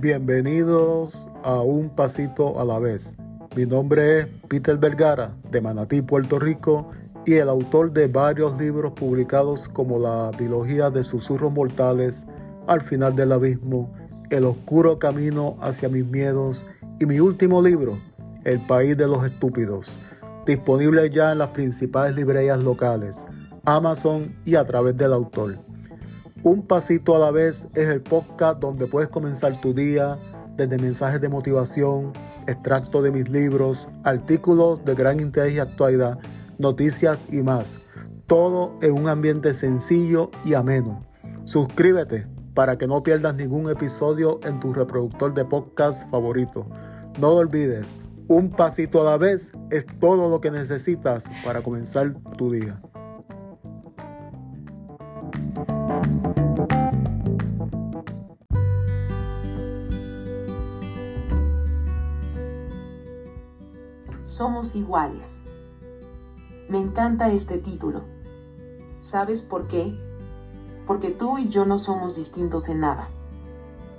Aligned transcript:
Bienvenidos 0.00 1.28
a 1.42 1.62
Un 1.62 1.88
Pasito 1.88 2.60
a 2.60 2.64
la 2.64 2.78
Vez. 2.78 3.16
Mi 3.56 3.66
nombre 3.66 4.20
es 4.20 4.26
Peter 4.48 4.76
Vergara 4.76 5.34
de 5.50 5.60
Manatí, 5.60 6.02
Puerto 6.02 6.38
Rico 6.38 6.90
y 7.26 7.34
el 7.34 7.48
autor 7.48 7.92
de 7.92 8.06
varios 8.06 8.56
libros 8.60 8.92
publicados 8.92 9.68
como 9.68 9.98
La 9.98 10.30
biología 10.38 10.90
de 10.90 11.02
susurros 11.02 11.52
mortales, 11.52 12.26
Al 12.68 12.82
final 12.82 13.16
del 13.16 13.32
abismo, 13.32 13.92
El 14.30 14.44
oscuro 14.44 15.00
camino 15.00 15.56
hacia 15.60 15.88
mis 15.88 16.06
miedos 16.06 16.66
y 17.00 17.06
mi 17.06 17.18
último 17.18 17.60
libro, 17.60 17.98
El 18.44 18.64
país 18.66 18.96
de 18.96 19.08
los 19.08 19.24
estúpidos, 19.24 19.98
disponible 20.46 21.08
ya 21.08 21.32
en 21.32 21.38
las 21.38 21.48
principales 21.48 22.14
librerías 22.14 22.62
locales, 22.62 23.26
Amazon 23.64 24.36
y 24.44 24.56
a 24.56 24.64
través 24.66 24.96
del 24.96 25.14
autor. 25.14 25.58
Un 26.42 26.66
pasito 26.66 27.16
a 27.16 27.18
la 27.18 27.30
vez 27.30 27.68
es 27.74 27.88
el 27.88 28.02
podcast 28.02 28.60
donde 28.60 28.86
puedes 28.86 29.08
comenzar 29.08 29.58
tu 29.62 29.72
día 29.72 30.18
desde 30.58 30.76
mensajes 30.76 31.22
de 31.22 31.30
motivación, 31.30 32.12
extractos 32.46 33.02
de 33.02 33.10
mis 33.10 33.28
libros, 33.30 33.88
artículos 34.04 34.84
de 34.84 34.94
gran 34.94 35.20
interés 35.20 35.54
y 35.54 35.58
actualidad, 35.58 36.18
noticias 36.58 37.26
y 37.32 37.42
más. 37.42 37.78
Todo 38.26 38.76
en 38.82 38.92
un 38.92 39.08
ambiente 39.08 39.54
sencillo 39.54 40.30
y 40.44 40.52
ameno. 40.52 41.06
Suscríbete 41.44 42.26
para 42.52 42.76
que 42.76 42.86
no 42.86 43.02
pierdas 43.02 43.34
ningún 43.36 43.70
episodio 43.70 44.38
en 44.44 44.60
tu 44.60 44.74
reproductor 44.74 45.32
de 45.32 45.46
podcast 45.46 46.10
favorito. 46.10 46.68
No 47.18 47.28
lo 47.30 47.36
olvides, 47.36 47.98
un 48.28 48.50
pasito 48.50 49.00
a 49.00 49.04
la 49.04 49.16
vez 49.18 49.52
es 49.70 49.84
todo 50.00 50.28
lo 50.28 50.40
que 50.40 50.50
necesitas 50.50 51.30
para 51.44 51.62
comenzar 51.62 52.14
tu 52.36 52.50
día. 52.50 52.80
Somos 64.22 64.74
iguales. 64.74 65.42
Me 66.68 66.78
encanta 66.78 67.30
este 67.30 67.58
título. 67.58 68.02
¿Sabes 68.98 69.42
por 69.42 69.66
qué? 69.66 69.92
Porque 70.86 71.10
tú 71.10 71.38
y 71.38 71.48
yo 71.50 71.66
no 71.66 71.78
somos 71.78 72.16
distintos 72.16 72.68
en 72.68 72.80
nada. 72.80 73.08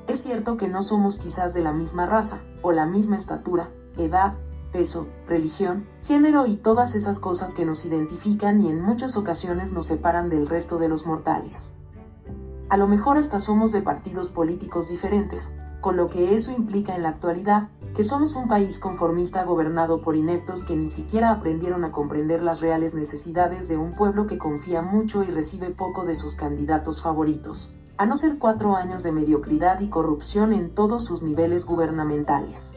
Es 0.08 0.22
cierto 0.22 0.58
que 0.58 0.68
no 0.68 0.84
somos 0.84 1.20
quizás 1.20 1.54
de 1.54 1.62
la 1.62 1.74
misma 1.74 2.06
raza, 2.06 2.42
o 2.62 2.72
la 2.72 2.86
misma 2.86 3.16
estatura, 3.16 3.70
edad, 3.98 4.36
peso, 4.72 5.08
religión, 5.28 5.86
género 6.04 6.48
y 6.48 6.58
todas 6.58 6.96
esas 6.96 7.20
cosas 7.20 7.54
que 7.54 7.66
nos 7.66 7.86
identifican 7.86 8.62
y 8.62 8.70
en 8.70 8.82
muchas 8.82 9.16
ocasiones 9.16 9.72
nos 9.72 9.88
separan 9.88 10.30
del 10.30 10.48
resto 10.48 10.78
de 10.80 10.90
los 10.90 11.06
mortales. 11.06 11.74
A 12.68 12.78
lo 12.78 12.88
mejor 12.88 13.18
hasta 13.18 13.40
somos 13.40 13.72
de 13.72 13.82
partidos 13.82 14.32
políticos 14.32 14.90
diferentes, 14.90 15.54
con 15.80 15.98
lo 15.98 16.10
que 16.10 16.34
eso 16.34 16.52
implica 16.52 16.96
en 16.96 17.04
la 17.04 17.10
actualidad, 17.10 17.70
que 17.96 18.04
somos 18.04 18.36
un 18.36 18.50
país 18.50 18.80
conformista 18.80 19.46
gobernado 19.46 20.02
por 20.02 20.16
ineptos 20.16 20.66
que 20.66 20.76
ni 20.76 20.90
siquiera 20.90 21.32
aprendieron 21.32 21.86
a 21.86 21.92
comprender 21.92 22.44
las 22.44 22.60
reales 22.60 22.96
necesidades 22.96 23.70
de 23.70 23.78
un 23.78 23.94
pueblo 23.94 24.28
que 24.28 24.38
confía 24.38 24.82
mucho 24.82 25.24
y 25.24 25.28
recibe 25.28 25.70
poco 25.70 26.04
de 26.04 26.16
sus 26.16 26.36
candidatos 26.36 27.02
favoritos, 27.02 27.72
a 27.98 28.06
no 28.06 28.18
ser 28.18 28.40
cuatro 28.40 28.76
años 28.76 29.04
de 29.04 29.14
mediocridad 29.14 29.80
y 29.80 29.88
corrupción 29.88 30.52
en 30.52 30.76
todos 30.76 31.06
sus 31.06 31.24
niveles 31.24 31.66
gubernamentales. 31.66 32.76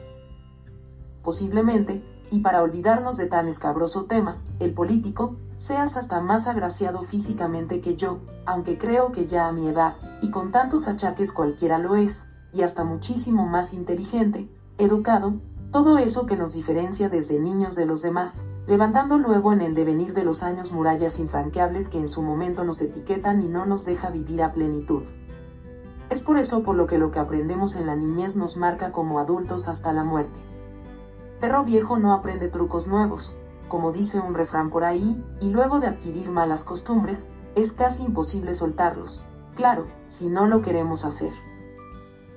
Posiblemente, 1.22 2.02
y 2.30 2.40
para 2.40 2.62
olvidarnos 2.62 3.16
de 3.16 3.26
tan 3.26 3.48
escabroso 3.48 4.04
tema, 4.04 4.42
el 4.60 4.74
político, 4.74 5.36
seas 5.56 5.96
hasta 5.96 6.20
más 6.20 6.46
agraciado 6.46 7.02
físicamente 7.02 7.80
que 7.80 7.96
yo, 7.96 8.20
aunque 8.46 8.78
creo 8.78 9.12
que 9.12 9.26
ya 9.26 9.48
a 9.48 9.52
mi 9.52 9.68
edad, 9.68 9.94
y 10.22 10.30
con 10.30 10.52
tantos 10.52 10.88
achaques 10.88 11.32
cualquiera 11.32 11.78
lo 11.78 11.96
es, 11.96 12.28
y 12.52 12.62
hasta 12.62 12.84
muchísimo 12.84 13.46
más 13.46 13.72
inteligente, 13.72 14.48
educado, 14.78 15.40
todo 15.70 15.98
eso 15.98 16.24
que 16.24 16.36
nos 16.36 16.54
diferencia 16.54 17.10
desde 17.10 17.38
niños 17.38 17.76
de 17.76 17.84
los 17.84 18.00
demás, 18.00 18.42
levantando 18.66 19.18
luego 19.18 19.52
en 19.52 19.60
el 19.60 19.74
devenir 19.74 20.14
de 20.14 20.24
los 20.24 20.42
años 20.42 20.72
murallas 20.72 21.18
infranqueables 21.18 21.88
que 21.88 21.98
en 21.98 22.08
su 22.08 22.22
momento 22.22 22.64
nos 22.64 22.80
etiquetan 22.80 23.42
y 23.42 23.48
no 23.48 23.66
nos 23.66 23.84
deja 23.84 24.10
vivir 24.10 24.42
a 24.42 24.52
plenitud. 24.52 25.02
Es 26.08 26.22
por 26.22 26.38
eso 26.38 26.62
por 26.62 26.74
lo 26.74 26.86
que 26.86 26.96
lo 26.96 27.10
que 27.10 27.18
aprendemos 27.18 27.76
en 27.76 27.86
la 27.86 27.96
niñez 27.96 28.34
nos 28.34 28.56
marca 28.56 28.92
como 28.92 29.18
adultos 29.18 29.68
hasta 29.68 29.92
la 29.92 30.04
muerte. 30.04 30.38
Perro 31.40 31.64
viejo 31.64 31.98
no 31.98 32.12
aprende 32.12 32.48
trucos 32.48 32.88
nuevos, 32.88 33.36
como 33.68 33.92
dice 33.92 34.18
un 34.18 34.34
refrán 34.34 34.70
por 34.70 34.84
ahí, 34.84 35.24
y 35.40 35.50
luego 35.50 35.78
de 35.78 35.86
adquirir 35.86 36.30
malas 36.30 36.64
costumbres, 36.64 37.28
es 37.54 37.72
casi 37.72 38.04
imposible 38.04 38.54
soltarlos, 38.54 39.24
claro, 39.54 39.86
si 40.08 40.28
no 40.28 40.46
lo 40.46 40.62
queremos 40.62 41.04
hacer. 41.04 41.32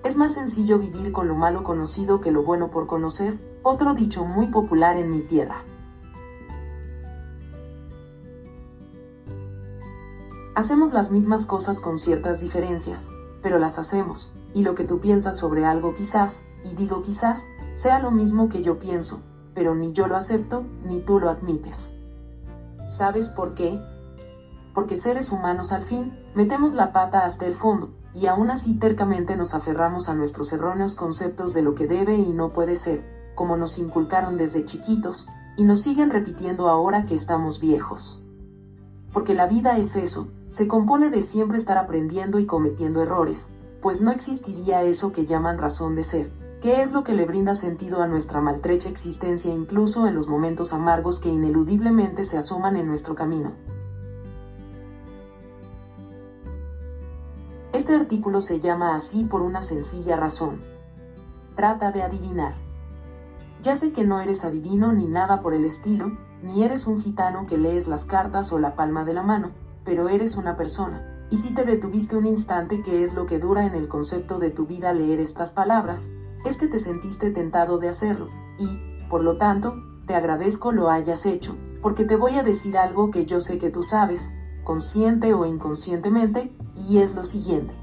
Es 0.04 0.18
más 0.18 0.34
sencillo 0.34 0.78
vivir 0.78 1.12
con 1.12 1.28
lo 1.28 1.36
malo 1.36 1.64
conocido 1.64 2.22
que 2.22 2.32
lo 2.32 2.44
bueno 2.44 2.70
por 2.70 2.86
conocer, 2.86 3.40
otro 3.64 3.94
dicho 3.94 4.26
muy 4.26 4.48
popular 4.48 4.98
en 4.98 5.12
mi 5.12 5.22
tierra. 5.22 5.64
Hacemos 10.54 10.92
las 10.92 11.12
mismas 11.12 11.46
cosas 11.46 11.80
con 11.80 11.98
ciertas 11.98 12.42
diferencias, 12.42 13.10
pero 13.42 13.58
las 13.58 13.80
hacemos, 13.80 14.34
y 14.54 14.64
lo 14.64 14.76
que 14.76 14.84
tú 14.84 15.00
piensas 15.00 15.38
sobre 15.38 15.66
algo 15.66 15.94
quizás, 15.94 16.44
y 16.64 16.76
digo 16.76 17.02
quizás, 17.02 17.48
sea 17.74 18.00
lo 18.00 18.12
mismo 18.12 18.50
que 18.50 18.62
yo 18.62 18.80
pienso, 18.80 19.22
pero 19.54 19.76
ni 19.76 19.94
yo 19.94 20.08
lo 20.08 20.16
acepto, 20.16 20.64
ni 20.86 21.00
tú 21.02 21.20
lo 21.20 21.30
admites. 21.30 21.96
¿Sabes 22.88 23.30
por 23.30 23.54
qué? 23.54 23.80
Porque 24.74 24.98
seres 24.98 25.32
humanos 25.32 25.72
al 25.72 25.84
fin, 25.84 26.12
metemos 26.36 26.74
la 26.74 26.92
pata 26.94 27.26
hasta 27.26 27.46
el 27.46 27.54
fondo, 27.54 27.92
y 28.14 28.28
aún 28.28 28.50
así 28.50 28.78
tercamente 28.78 29.36
nos 29.36 29.54
aferramos 29.54 30.10
a 30.10 30.14
nuestros 30.14 30.52
erróneos 30.52 30.96
conceptos 30.96 31.54
de 31.54 31.62
lo 31.62 31.76
que 31.76 31.88
debe 31.88 32.16
y 32.16 32.30
no 32.30 32.50
puede 32.50 32.76
ser, 32.76 33.34
como 33.36 33.58
nos 33.58 33.78
inculcaron 33.80 34.38
desde 34.38 34.66
chiquitos, 34.66 35.28
y 35.58 35.64
nos 35.64 35.82
siguen 35.82 36.10
repitiendo 36.10 36.70
ahora 36.70 37.06
que 37.06 37.16
estamos 37.16 37.62
viejos. 37.62 38.26
Porque 39.14 39.34
la 39.34 39.48
vida 39.48 39.78
es 39.78 39.96
eso, 39.96 40.30
se 40.50 40.68
compone 40.68 41.10
de 41.10 41.22
siempre 41.22 41.58
estar 41.58 41.78
aprendiendo 41.78 42.40
y 42.40 42.46
cometiendo 42.46 43.02
errores, 43.02 43.50
pues 43.82 44.02
no 44.02 44.12
existiría 44.12 44.84
eso 44.84 45.12
que 45.12 45.26
llaman 45.26 45.58
razón 45.58 45.96
de 45.96 46.04
ser, 46.04 46.32
que 46.62 46.82
es 46.82 46.92
lo 46.92 47.04
que 47.04 47.14
le 47.14 47.26
brinda 47.26 47.56
sentido 47.56 48.02
a 48.02 48.08
nuestra 48.08 48.40
maltrecha 48.40 48.90
existencia 48.90 49.52
incluso 49.52 50.08
en 50.08 50.14
los 50.14 50.28
momentos 50.28 50.74
amargos 50.74 51.20
que 51.20 51.30
ineludiblemente 51.30 52.24
se 52.24 52.38
asoman 52.38 52.76
en 52.76 52.88
nuestro 52.88 53.16
camino. 53.16 53.54
Este 57.74 57.96
artículo 57.96 58.42
se 58.42 58.60
llama 58.60 58.96
así 58.96 59.24
por 59.24 59.42
una 59.42 59.62
sencilla 59.62 60.16
razón. 60.18 60.62
Trata 61.56 61.92
de 61.92 62.04
adivinar. 62.04 62.54
Ya 63.62 63.76
sé 63.76 63.92
que 63.92 64.04
no 64.04 64.22
eres 64.22 64.46
adivino 64.46 64.92
ni 64.92 65.06
nada 65.06 65.42
por 65.42 65.54
el 65.54 65.66
estilo, 65.66 66.12
ni 66.44 66.64
eres 66.64 66.86
un 66.86 67.00
gitano 67.00 67.46
que 67.48 67.58
lees 67.58 67.88
las 67.88 68.06
cartas 68.06 68.52
o 68.54 68.60
la 68.60 68.76
palma 68.76 69.06
de 69.06 69.14
la 69.14 69.24
mano, 69.24 69.52
pero 69.84 70.10
eres 70.10 70.36
una 70.36 70.58
persona. 70.58 71.11
Y 71.32 71.38
si 71.38 71.54
te 71.54 71.64
detuviste 71.64 72.18
un 72.18 72.28
instante, 72.28 72.82
que 72.82 73.04
es 73.04 73.14
lo 73.14 73.26
que 73.26 73.40
dura 73.40 73.66
en 73.66 73.74
el 73.74 73.88
concepto 73.88 74.38
de 74.38 74.52
tu 74.52 74.68
vida 74.68 74.92
leer 74.92 75.22
estas 75.22 75.54
palabras, 75.54 76.10
es 76.46 76.58
que 76.58 76.68
te 76.68 76.78
sentiste 76.78 77.32
tentado 77.32 77.78
de 77.78 77.88
hacerlo, 77.88 78.28
y, 78.60 79.08
por 79.10 79.24
lo 79.24 79.38
tanto, 79.38 79.76
te 80.06 80.14
agradezco 80.14 80.74
lo 80.74 80.90
hayas 80.90 81.26
hecho, 81.26 81.56
porque 81.82 82.04
te 82.04 82.18
voy 82.18 82.34
a 82.34 82.44
decir 82.44 82.78
algo 82.78 83.12
que 83.12 83.26
yo 83.26 83.40
sé 83.40 83.60
que 83.60 83.70
tú 83.70 83.82
sabes, 83.82 84.32
consciente 84.66 85.34
o 85.34 85.46
inconscientemente, 85.46 86.54
y 86.76 86.98
es 86.98 87.16
lo 87.16 87.24
siguiente. 87.24 87.74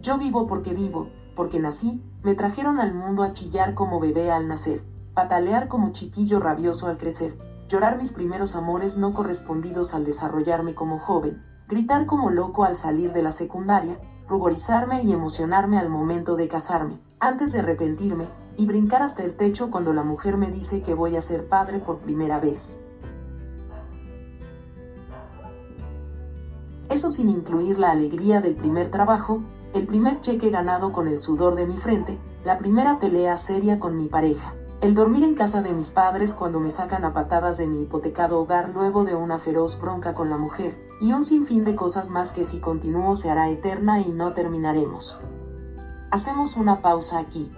Yo 0.00 0.18
vivo 0.18 0.48
porque 0.48 0.74
vivo, 0.74 1.06
porque 1.36 1.60
nací, 1.60 2.02
me 2.24 2.34
trajeron 2.34 2.80
al 2.80 2.94
mundo 2.94 3.22
a 3.22 3.32
chillar 3.32 3.74
como 3.74 4.00
bebé 4.00 4.32
al 4.32 4.48
nacer, 4.48 4.82
patalear 5.14 5.68
como 5.68 5.92
chiquillo 5.92 6.40
rabioso 6.40 6.88
al 6.88 6.98
crecer, 6.98 7.36
llorar 7.72 7.96
mis 7.96 8.12
primeros 8.12 8.54
amores 8.54 8.98
no 8.98 9.14
correspondidos 9.14 9.94
al 9.94 10.04
desarrollarme 10.04 10.74
como 10.74 10.98
joven, 10.98 11.42
gritar 11.68 12.04
como 12.04 12.28
loco 12.28 12.64
al 12.64 12.76
salir 12.76 13.14
de 13.14 13.22
la 13.22 13.32
secundaria, 13.32 13.98
ruborizarme 14.28 15.02
y 15.02 15.12
emocionarme 15.12 15.78
al 15.78 15.88
momento 15.88 16.36
de 16.36 16.48
casarme, 16.48 17.00
antes 17.18 17.50
de 17.52 17.60
arrepentirme, 17.60 18.28
y 18.58 18.66
brincar 18.66 19.00
hasta 19.00 19.22
el 19.24 19.36
techo 19.36 19.70
cuando 19.70 19.94
la 19.94 20.02
mujer 20.02 20.36
me 20.36 20.50
dice 20.50 20.82
que 20.82 20.92
voy 20.92 21.16
a 21.16 21.22
ser 21.22 21.48
padre 21.48 21.78
por 21.78 22.00
primera 22.00 22.40
vez. 22.40 22.82
Eso 26.90 27.10
sin 27.10 27.30
incluir 27.30 27.78
la 27.78 27.90
alegría 27.90 28.42
del 28.42 28.54
primer 28.54 28.90
trabajo, 28.90 29.42
el 29.72 29.86
primer 29.86 30.20
cheque 30.20 30.50
ganado 30.50 30.92
con 30.92 31.08
el 31.08 31.18
sudor 31.18 31.54
de 31.54 31.66
mi 31.66 31.78
frente, 31.78 32.18
la 32.44 32.58
primera 32.58 32.98
pelea 32.98 33.38
seria 33.38 33.80
con 33.80 33.96
mi 33.96 34.08
pareja, 34.08 34.52
el 34.82 34.94
dormir 34.96 35.22
en 35.22 35.36
casa 35.36 35.62
de 35.62 35.72
mis 35.72 35.90
padres 35.90 36.34
cuando 36.34 36.58
me 36.58 36.72
sacan 36.72 37.04
a 37.04 37.12
patadas 37.12 37.56
de 37.56 37.68
mi 37.68 37.82
hipotecado 37.82 38.40
hogar 38.40 38.70
luego 38.70 39.04
de 39.04 39.14
una 39.14 39.38
feroz 39.38 39.80
bronca 39.80 40.12
con 40.12 40.28
la 40.28 40.36
mujer, 40.36 40.76
y 41.00 41.12
un 41.12 41.24
sinfín 41.24 41.62
de 41.64 41.76
cosas 41.76 42.10
más 42.10 42.32
que 42.32 42.44
si 42.44 42.58
continúo 42.58 43.14
se 43.14 43.30
hará 43.30 43.48
eterna 43.48 44.00
y 44.00 44.10
no 44.10 44.32
terminaremos. 44.32 45.20
Hacemos 46.10 46.56
una 46.56 46.82
pausa 46.82 47.20
aquí. 47.20 47.52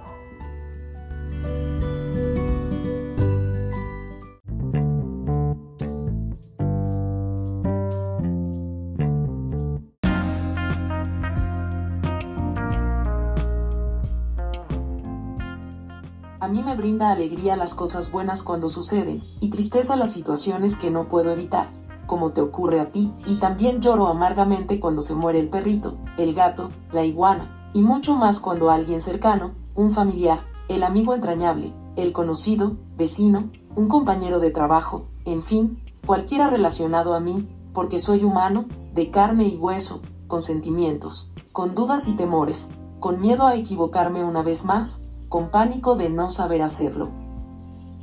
A 16.44 16.48
mí 16.48 16.62
me 16.62 16.76
brinda 16.76 17.10
alegría 17.10 17.56
las 17.56 17.74
cosas 17.74 18.12
buenas 18.12 18.42
cuando 18.42 18.68
suceden, 18.68 19.22
y 19.40 19.48
tristeza 19.48 19.96
las 19.96 20.12
situaciones 20.12 20.76
que 20.76 20.90
no 20.90 21.08
puedo 21.08 21.30
evitar, 21.30 21.70
como 22.06 22.32
te 22.32 22.42
ocurre 22.42 22.80
a 22.80 22.92
ti, 22.92 23.14
y 23.26 23.36
también 23.36 23.80
lloro 23.80 24.08
amargamente 24.08 24.78
cuando 24.78 25.00
se 25.00 25.14
muere 25.14 25.40
el 25.40 25.48
perrito, 25.48 25.96
el 26.18 26.34
gato, 26.34 26.68
la 26.92 27.02
iguana, 27.02 27.70
y 27.72 27.80
mucho 27.80 28.14
más 28.14 28.40
cuando 28.40 28.70
alguien 28.70 29.00
cercano, 29.00 29.54
un 29.74 29.90
familiar, 29.90 30.40
el 30.68 30.82
amigo 30.82 31.14
entrañable, 31.14 31.72
el 31.96 32.12
conocido, 32.12 32.76
vecino, 32.94 33.48
un 33.74 33.88
compañero 33.88 34.38
de 34.38 34.50
trabajo, 34.50 35.06
en 35.24 35.40
fin, 35.40 35.82
cualquiera 36.04 36.50
relacionado 36.50 37.14
a 37.14 37.20
mí, 37.20 37.48
porque 37.72 37.98
soy 37.98 38.22
humano, 38.22 38.66
de 38.92 39.10
carne 39.10 39.48
y 39.48 39.56
hueso, 39.56 40.02
con 40.26 40.42
sentimientos, 40.42 41.32
con 41.52 41.74
dudas 41.74 42.06
y 42.06 42.12
temores, 42.12 42.68
con 43.00 43.22
miedo 43.22 43.46
a 43.46 43.54
equivocarme 43.54 44.22
una 44.24 44.42
vez 44.42 44.66
más, 44.66 45.04
con 45.28 45.50
pánico 45.50 45.96
de 45.96 46.10
no 46.10 46.30
saber 46.30 46.62
hacerlo. 46.62 47.08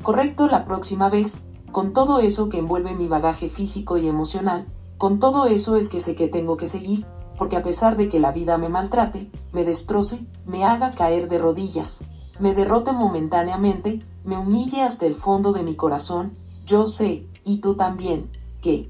Correcto 0.02 0.48
la 0.48 0.66
próxima 0.66 1.10
vez, 1.10 1.44
con 1.72 1.94
todo 1.94 2.20
eso 2.20 2.50
que 2.50 2.58
envuelve 2.58 2.94
mi 2.94 3.08
bagaje 3.08 3.50
físico 3.50 3.98
y 3.98 4.08
emocional, 4.08 4.68
con 4.98 5.20
todo 5.20 5.46
eso 5.46 5.76
es 5.78 5.90
que 5.90 6.00
sé 6.00 6.16
que 6.16 6.28
tengo 6.28 6.58
que 6.58 6.68
seguir, 6.68 7.06
porque 7.38 7.58
a 7.58 7.64
pesar 7.64 7.96
de 7.96 8.10
que 8.10 8.20
la 8.20 8.32
vida 8.32 8.58
me 8.58 8.70
maltrate, 8.70 9.32
me 9.52 9.64
destroce, 9.64 10.26
me 10.46 10.64
haga 10.64 10.92
caer 10.92 11.28
de 11.28 11.38
rodillas, 11.38 12.04
me 12.40 12.54
derrote 12.54 12.92
momentáneamente, 12.92 14.00
me 14.24 14.38
humille 14.38 14.82
hasta 14.82 15.06
el 15.06 15.16
fondo 15.16 15.54
de 15.54 15.64
mi 15.64 15.76
corazón, 15.76 16.34
yo 16.66 16.86
sé, 16.86 17.26
y 17.44 17.58
tú 17.58 17.76
también, 17.76 18.30
que 18.62 18.90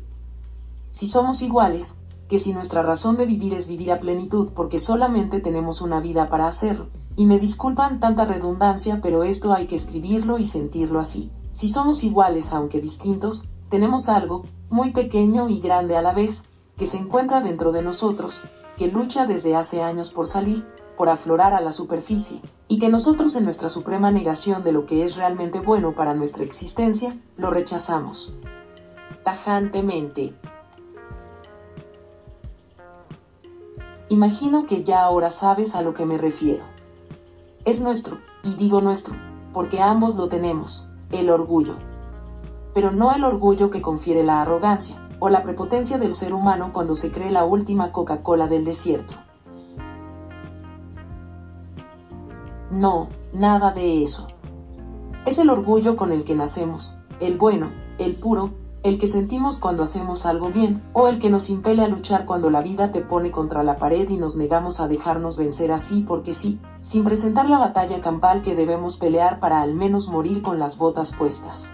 si 0.92 1.08
somos 1.08 1.42
iguales, 1.42 2.00
que 2.28 2.40
si 2.40 2.54
nuestra 2.54 2.82
razón 2.82 3.18
de 3.18 3.26
vivir 3.26 3.54
es 3.54 3.68
vivir 3.68 3.92
a 3.92 4.00
plenitud 4.00 4.50
porque 4.54 4.80
solamente 4.80 5.40
tenemos 5.40 5.82
una 5.82 6.00
vida 6.00 6.30
para 6.30 6.48
hacerlo, 6.48 6.88
y 7.16 7.26
me 7.26 7.40
disculpan 7.40 8.00
tanta 8.00 8.26
redundancia, 8.26 9.00
pero 9.02 9.24
esto 9.24 9.54
hay 9.54 9.68
que 9.68 9.76
escribirlo 9.76 10.40
y 10.40 10.46
sentirlo 10.46 11.00
así. 11.00 11.32
Si 11.52 11.70
somos 11.70 12.04
iguales 12.04 12.54
aunque 12.54 12.80
distintos, 12.80 13.52
tenemos 13.70 14.10
algo, 14.10 14.46
muy 14.70 14.92
pequeño 14.92 15.50
y 15.50 15.60
grande 15.60 15.98
a 15.98 16.02
la 16.02 16.14
vez, 16.14 16.46
que 16.78 16.88
se 16.88 16.98
encuentra 16.98 17.42
dentro 17.42 17.72
de 17.72 17.82
nosotros, 17.82 18.44
que 18.78 18.88
lucha 18.88 19.26
desde 19.26 19.56
hace 19.56 19.84
años 19.84 20.12
por 20.12 20.28
salir, 20.28 20.66
por 20.98 21.10
aflorar 21.10 21.54
a 21.54 21.62
la 21.62 21.72
superficie, 21.72 22.42
y 22.68 22.80
que 22.80 22.90
nosotros 22.90 23.36
en 23.36 23.44
nuestra 23.44 23.70
suprema 23.70 24.12
negación 24.12 24.64
de 24.64 24.72
lo 24.72 24.86
que 24.86 25.04
es 25.04 25.18
realmente 25.18 25.60
bueno 25.60 25.94
para 25.94 26.14
nuestra 26.14 26.44
existencia, 26.44 27.18
lo 27.38 27.50
rechazamos. 27.50 28.38
Tajantemente. 29.24 30.34
Imagino 34.10 34.66
que 34.66 34.84
ya 34.84 35.04
ahora 35.04 35.30
sabes 35.30 35.76
a 35.76 35.82
lo 35.82 35.94
que 35.94 36.06
me 36.06 36.18
refiero. 36.18 36.71
Es 37.64 37.80
nuestro, 37.80 38.18
y 38.44 38.56
digo 38.56 38.82
nuestro, 38.82 39.14
porque 39.54 39.82
ambos 39.82 40.16
lo 40.16 40.30
tenemos, 40.30 40.90
el 41.12 41.30
orgullo. 41.30 41.76
Pero 42.74 42.92
no 42.92 43.14
el 43.14 43.24
orgullo 43.24 43.70
que 43.70 43.84
confiere 43.84 44.24
la 44.24 44.42
arrogancia, 44.42 45.08
o 45.20 45.30
la 45.30 45.44
prepotencia 45.44 46.00
del 46.00 46.16
ser 46.16 46.34
humano 46.34 46.72
cuando 46.74 46.96
se 46.96 47.12
cree 47.12 47.30
la 47.30 47.46
última 47.46 47.92
Coca-Cola 47.92 48.48
del 48.48 48.66
desierto. 48.66 49.14
No, 52.72 53.10
nada 53.32 53.72
de 53.72 54.02
eso. 54.02 54.30
Es 55.28 55.38
el 55.38 55.52
orgullo 55.52 55.96
con 55.96 56.12
el 56.12 56.24
que 56.24 56.34
nacemos, 56.34 56.98
el 57.20 57.38
bueno, 57.38 57.70
el 58.00 58.16
puro, 58.16 58.50
el 58.84 58.98
que 58.98 59.08
sentimos 59.08 59.60
cuando 59.60 59.84
hacemos 59.84 60.26
algo 60.26 60.50
bien, 60.50 60.82
o 60.94 61.08
el 61.08 61.20
que 61.20 61.30
nos 61.30 61.50
impele 61.52 61.84
a 61.84 61.88
luchar 61.88 62.26
cuando 62.26 62.50
la 62.50 62.62
vida 62.62 62.92
te 62.92 63.02
pone 63.02 63.30
contra 63.30 63.64
la 63.64 63.78
pared 63.78 64.10
y 64.10 64.18
nos 64.18 64.38
negamos 64.38 64.80
a 64.80 64.88
dejarnos 64.88 65.38
vencer 65.38 65.72
así 65.72 66.04
porque 66.08 66.34
sí, 66.34 66.60
sin 66.82 67.04
presentar 67.04 67.48
la 67.48 67.60
batalla 67.60 68.02
campal 68.02 68.42
que 68.42 68.56
debemos 68.56 68.98
pelear 68.98 69.40
para 69.40 69.62
al 69.62 69.76
menos 69.76 70.10
morir 70.10 70.42
con 70.42 70.58
las 70.58 70.80
botas 70.80 71.14
puestas. 71.14 71.74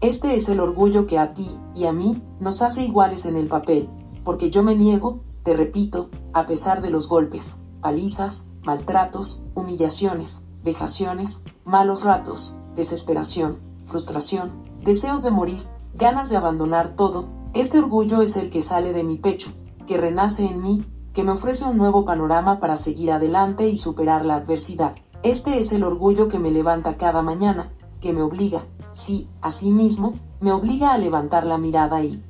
Este 0.00 0.34
es 0.34 0.48
el 0.48 0.60
orgullo 0.60 1.06
que 1.06 1.18
a 1.18 1.34
ti 1.34 1.56
y 1.74 1.84
a 1.84 1.92
mí 1.92 2.20
nos 2.40 2.62
hace 2.62 2.82
iguales 2.82 3.26
en 3.26 3.36
el 3.36 3.46
papel, 3.46 3.88
porque 4.24 4.50
yo 4.50 4.64
me 4.64 4.74
niego, 4.74 5.20
te 5.44 5.54
repito, 5.54 6.08
a 6.32 6.46
pesar 6.46 6.80
de 6.80 6.90
los 6.90 7.08
golpes, 7.08 7.60
palizas, 7.80 8.50
maltratos, 8.62 9.46
humillaciones, 9.54 10.46
vejaciones, 10.62 11.44
malos 11.64 12.04
ratos, 12.04 12.58
desesperación, 12.76 13.58
frustración, 13.84 14.52
deseos 14.82 15.22
de 15.22 15.30
morir, 15.30 15.62
ganas 15.94 16.28
de 16.28 16.36
abandonar 16.36 16.94
todo, 16.96 17.28
este 17.52 17.78
orgullo 17.78 18.22
es 18.22 18.36
el 18.36 18.50
que 18.50 18.62
sale 18.62 18.92
de 18.92 19.02
mi 19.02 19.16
pecho, 19.16 19.50
que 19.86 19.96
renace 19.96 20.44
en 20.44 20.62
mí, 20.62 20.84
que 21.12 21.24
me 21.24 21.32
ofrece 21.32 21.64
un 21.64 21.76
nuevo 21.76 22.04
panorama 22.04 22.60
para 22.60 22.76
seguir 22.76 23.10
adelante 23.10 23.68
y 23.68 23.76
superar 23.76 24.24
la 24.24 24.36
adversidad. 24.36 24.94
Este 25.22 25.58
es 25.58 25.72
el 25.72 25.82
orgullo 25.82 26.28
que 26.28 26.38
me 26.38 26.50
levanta 26.50 26.96
cada 26.96 27.22
mañana, 27.22 27.72
que 28.00 28.12
me 28.12 28.22
obliga, 28.22 28.62
sí, 28.92 29.28
a 29.42 29.50
sí 29.50 29.72
mismo, 29.72 30.14
me 30.40 30.52
obliga 30.52 30.92
a 30.92 30.98
levantar 30.98 31.44
la 31.44 31.58
mirada 31.58 32.02
y 32.02 32.22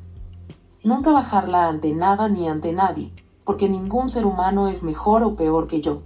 nunca 0.85 1.13
bajarla 1.13 1.69
ante 1.69 1.93
nada 1.93 2.29
ni 2.29 2.49
ante 2.49 2.73
nadie, 2.73 3.13
porque 3.51 3.69
ningún 3.69 4.09
ser 4.09 4.27
humano 4.27 4.69
es 4.69 4.85
mejor 4.85 5.25
o 5.25 5.35
peor 5.35 5.67
que 5.67 5.81
yo. 5.81 6.03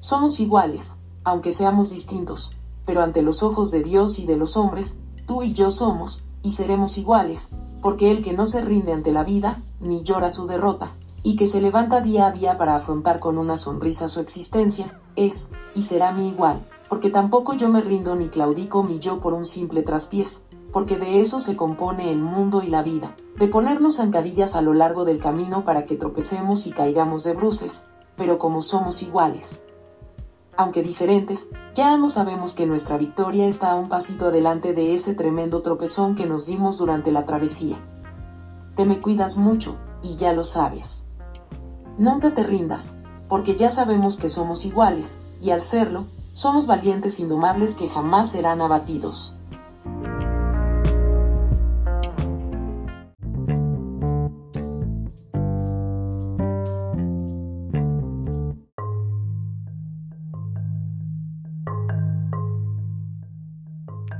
Somos 0.00 0.38
iguales, 0.38 0.96
aunque 1.24 1.50
seamos 1.50 1.88
distintos, 1.92 2.58
pero 2.84 3.02
ante 3.02 3.22
los 3.22 3.42
ojos 3.42 3.70
de 3.70 3.82
Dios 3.82 4.18
y 4.18 4.26
de 4.26 4.36
los 4.36 4.58
hombres, 4.58 4.98
tú 5.26 5.42
y 5.42 5.54
yo 5.54 5.70
somos, 5.70 6.28
y 6.42 6.50
seremos 6.50 6.98
iguales, 6.98 7.52
porque 7.80 8.10
el 8.10 8.22
que 8.22 8.34
no 8.34 8.44
se 8.44 8.60
rinde 8.60 8.92
ante 8.92 9.12
la 9.12 9.24
vida, 9.24 9.62
ni 9.80 10.02
llora 10.02 10.28
su 10.28 10.46
derrota, 10.46 10.92
y 11.22 11.36
que 11.36 11.46
se 11.46 11.62
levanta 11.62 12.02
día 12.02 12.26
a 12.26 12.32
día 12.32 12.58
para 12.58 12.76
afrontar 12.76 13.18
con 13.18 13.38
una 13.38 13.56
sonrisa 13.56 14.06
su 14.06 14.20
existencia, 14.20 15.00
es, 15.16 15.52
y 15.74 15.80
será 15.80 16.12
mi 16.12 16.28
igual, 16.28 16.68
porque 16.90 17.08
tampoco 17.08 17.54
yo 17.54 17.70
me 17.70 17.80
rindo 17.80 18.14
ni 18.14 18.28
claudico 18.28 18.82
mi 18.82 18.98
yo 18.98 19.20
por 19.20 19.32
un 19.32 19.46
simple 19.46 19.82
traspiés, 19.82 20.48
porque 20.72 20.98
de 20.98 21.20
eso 21.20 21.40
se 21.40 21.56
compone 21.56 22.10
el 22.10 22.18
mundo 22.18 22.62
y 22.62 22.68
la 22.68 22.82
vida, 22.82 23.14
de 23.38 23.48
ponernos 23.48 23.96
zancadillas 23.96 24.56
a 24.56 24.62
lo 24.62 24.74
largo 24.74 25.04
del 25.04 25.18
camino 25.18 25.64
para 25.64 25.86
que 25.86 25.96
tropecemos 25.96 26.66
y 26.66 26.72
caigamos 26.72 27.24
de 27.24 27.34
bruces, 27.34 27.86
pero 28.16 28.38
como 28.38 28.62
somos 28.62 29.02
iguales. 29.02 29.64
Aunque 30.56 30.82
diferentes, 30.82 31.48
ya 31.74 31.92
ambos 31.92 32.14
sabemos 32.14 32.54
que 32.54 32.66
nuestra 32.66 32.98
victoria 32.98 33.46
está 33.46 33.72
a 33.72 33.74
un 33.74 33.88
pasito 33.88 34.26
adelante 34.26 34.74
de 34.74 34.94
ese 34.94 35.14
tremendo 35.14 35.62
tropezón 35.62 36.14
que 36.14 36.26
nos 36.26 36.46
dimos 36.46 36.78
durante 36.78 37.10
la 37.10 37.24
travesía. 37.24 37.78
Te 38.76 38.84
me 38.84 39.00
cuidas 39.00 39.38
mucho, 39.38 39.76
y 40.02 40.16
ya 40.16 40.32
lo 40.32 40.44
sabes. 40.44 41.06
Nunca 41.98 42.34
te 42.34 42.42
rindas, 42.42 42.98
porque 43.28 43.56
ya 43.56 43.70
sabemos 43.70 44.18
que 44.18 44.28
somos 44.28 44.64
iguales, 44.66 45.22
y 45.40 45.50
al 45.50 45.62
serlo, 45.62 46.06
somos 46.32 46.66
valientes 46.66 47.20
indomables 47.20 47.74
que 47.74 47.88
jamás 47.88 48.30
serán 48.30 48.60
abatidos. 48.60 49.38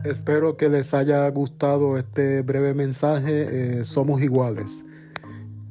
Espero 0.04 0.56
que 0.56 0.68
les 0.68 0.92
haya 0.94 1.28
gustado 1.28 1.97
este 1.97 2.42
breve 2.42 2.75
mensaje. 2.75 3.80
Eh, 3.80 3.85
Somos 3.85 4.21
iguales. 4.21 4.85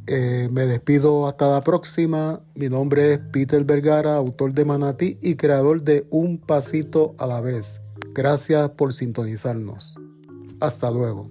Eh, 0.08 0.50
me 0.52 0.66
despido 0.66 1.28
hasta 1.28 1.48
la 1.52 1.62
próxima. 1.62 2.42
Mi 2.56 2.70
nombre 2.70 3.14
es 3.14 3.20
Peter 3.32 3.64
Vergara, 3.64 4.16
autor 4.16 4.54
de 4.54 4.66
Manatí 4.66 5.18
y 5.22 5.36
creador 5.36 5.84
de 5.84 6.06
Un 6.10 6.38
Pasito 6.38 7.14
a 7.18 7.28
la 7.28 7.42
vez. 7.42 7.82
Gracias 8.14 8.70
por 8.72 8.94
sintonizarnos. 8.94 9.98
Hasta 10.60 10.90
luego. 10.92 11.30